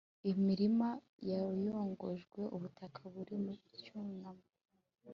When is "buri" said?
3.13-3.35